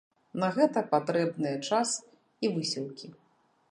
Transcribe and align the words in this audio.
На 0.43 0.47
гэта 0.55 0.83
патрэбныя 0.95 1.55
час 1.69 1.95
і 2.47 2.53
высілкі. 2.57 3.07